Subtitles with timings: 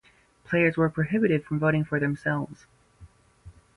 [0.45, 2.65] Players were prohibited from voting for themselves.